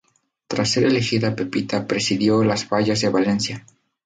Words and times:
Tras 0.47 0.71
ser 0.71 0.85
elegida 0.85 1.35
Pepita 1.35 1.85
presidió 1.85 2.43
las 2.43 2.65
Fallas 2.65 3.01
de 3.01 3.09
Valencia. 3.09 3.67